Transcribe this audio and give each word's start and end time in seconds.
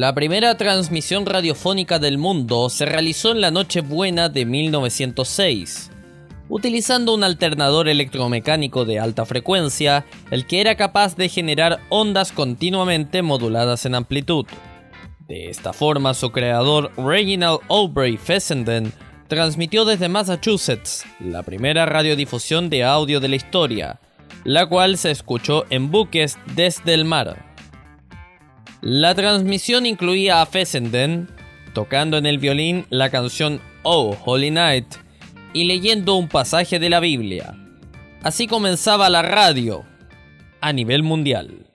La 0.00 0.14
primera 0.14 0.56
transmisión 0.56 1.26
radiofónica 1.26 1.98
del 1.98 2.16
mundo 2.16 2.70
se 2.70 2.86
realizó 2.86 3.32
en 3.32 3.42
la 3.42 3.50
Nochebuena 3.50 4.30
de 4.30 4.46
1906, 4.46 5.90
utilizando 6.48 7.12
un 7.12 7.22
alternador 7.22 7.86
electromecánico 7.86 8.86
de 8.86 8.98
alta 8.98 9.26
frecuencia, 9.26 10.06
el 10.30 10.46
que 10.46 10.62
era 10.62 10.74
capaz 10.74 11.16
de 11.16 11.28
generar 11.28 11.80
ondas 11.90 12.32
continuamente 12.32 13.20
moduladas 13.20 13.84
en 13.84 13.94
amplitud. 13.94 14.46
De 15.28 15.50
esta 15.50 15.74
forma, 15.74 16.14
su 16.14 16.32
creador 16.32 16.92
Reginald 16.96 17.60
Aubrey 17.68 18.16
Fessenden 18.16 18.94
transmitió 19.28 19.84
desde 19.84 20.08
Massachusetts 20.08 21.04
la 21.20 21.42
primera 21.42 21.84
radiodifusión 21.84 22.70
de 22.70 22.84
audio 22.84 23.20
de 23.20 23.28
la 23.28 23.36
historia, 23.36 24.00
la 24.44 24.64
cual 24.64 24.96
se 24.96 25.10
escuchó 25.10 25.66
en 25.68 25.90
buques 25.90 26.38
desde 26.54 26.94
el 26.94 27.04
mar. 27.04 27.49
La 28.82 29.14
transmisión 29.14 29.84
incluía 29.84 30.40
a 30.40 30.46
Fessenden 30.46 31.28
tocando 31.74 32.16
en 32.16 32.24
el 32.24 32.38
violín 32.38 32.86
la 32.88 33.10
canción 33.10 33.60
Oh 33.82 34.16
Holy 34.24 34.50
Night 34.50 34.86
y 35.52 35.64
leyendo 35.64 36.14
un 36.14 36.28
pasaje 36.28 36.78
de 36.78 36.88
la 36.88 36.98
Biblia. 36.98 37.54
Así 38.22 38.46
comenzaba 38.46 39.10
la 39.10 39.20
radio 39.20 39.84
a 40.62 40.72
nivel 40.72 41.02
mundial. 41.02 41.69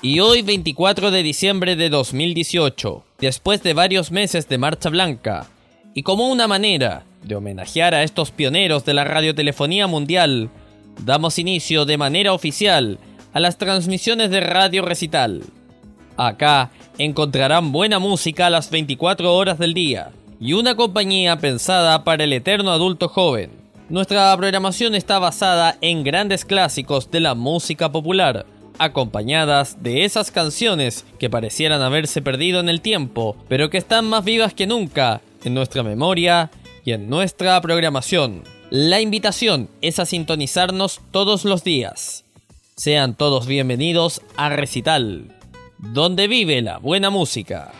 Y 0.00 0.20
hoy 0.20 0.42
24 0.42 1.10
de 1.10 1.24
diciembre 1.24 1.74
de 1.74 1.90
2018, 1.90 3.04
después 3.18 3.64
de 3.64 3.74
varios 3.74 4.12
meses 4.12 4.48
de 4.48 4.56
Marcha 4.56 4.90
Blanca, 4.90 5.48
y 5.92 6.04
como 6.04 6.28
una 6.28 6.46
manera 6.46 7.02
de 7.24 7.34
homenajear 7.34 7.94
a 7.94 8.04
estos 8.04 8.30
pioneros 8.30 8.84
de 8.84 8.94
la 8.94 9.02
radiotelefonía 9.02 9.88
mundial, 9.88 10.50
damos 11.04 11.40
inicio 11.40 11.84
de 11.84 11.98
manera 11.98 12.32
oficial 12.32 13.00
a 13.32 13.40
las 13.40 13.58
transmisiones 13.58 14.30
de 14.30 14.38
Radio 14.38 14.82
Recital. 14.82 15.42
Acá 16.16 16.70
encontrarán 16.98 17.72
buena 17.72 17.98
música 17.98 18.46
a 18.46 18.50
las 18.50 18.70
24 18.70 19.34
horas 19.34 19.58
del 19.58 19.74
día 19.74 20.12
y 20.38 20.52
una 20.52 20.76
compañía 20.76 21.38
pensada 21.40 22.04
para 22.04 22.22
el 22.22 22.32
eterno 22.32 22.70
adulto 22.70 23.08
joven. 23.08 23.50
Nuestra 23.88 24.36
programación 24.36 24.94
está 24.94 25.18
basada 25.18 25.76
en 25.80 26.04
grandes 26.04 26.44
clásicos 26.44 27.10
de 27.10 27.18
la 27.18 27.34
música 27.34 27.90
popular, 27.90 28.46
acompañadas 28.78 29.82
de 29.82 30.04
esas 30.04 30.30
canciones 30.30 31.04
que 31.18 31.30
parecieran 31.30 31.82
haberse 31.82 32.22
perdido 32.22 32.60
en 32.60 32.68
el 32.68 32.80
tiempo, 32.80 33.36
pero 33.48 33.70
que 33.70 33.78
están 33.78 34.06
más 34.06 34.24
vivas 34.24 34.54
que 34.54 34.66
nunca 34.66 35.20
en 35.44 35.54
nuestra 35.54 35.82
memoria 35.82 36.50
y 36.84 36.92
en 36.92 37.08
nuestra 37.08 37.60
programación. 37.60 38.42
La 38.70 39.00
invitación 39.00 39.68
es 39.80 39.98
a 39.98 40.06
sintonizarnos 40.06 41.00
todos 41.10 41.44
los 41.44 41.64
días. 41.64 42.24
Sean 42.76 43.14
todos 43.14 43.46
bienvenidos 43.46 44.22
a 44.36 44.50
Recital, 44.50 45.34
donde 45.78 46.28
vive 46.28 46.60
la 46.62 46.78
buena 46.78 47.10
música. 47.10 47.72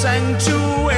Sanctuary. 0.00 0.89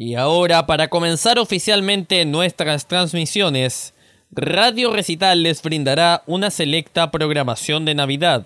Y 0.00 0.14
ahora, 0.14 0.64
para 0.64 0.86
comenzar 0.86 1.40
oficialmente 1.40 2.24
nuestras 2.24 2.86
transmisiones, 2.86 3.94
Radio 4.30 4.92
Recital 4.92 5.42
les 5.42 5.60
brindará 5.60 6.22
una 6.26 6.52
selecta 6.52 7.10
programación 7.10 7.84
de 7.84 7.96
Navidad, 7.96 8.44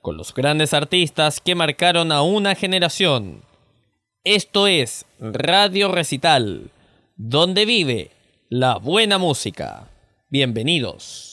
con 0.00 0.16
los 0.16 0.32
grandes 0.32 0.72
artistas 0.72 1.40
que 1.40 1.56
marcaron 1.56 2.12
a 2.12 2.22
una 2.22 2.54
generación. 2.54 3.42
Esto 4.22 4.68
es 4.68 5.04
Radio 5.18 5.90
Recital, 5.90 6.70
donde 7.16 7.66
vive 7.66 8.12
la 8.48 8.76
buena 8.76 9.18
música. 9.18 9.88
Bienvenidos. 10.28 11.31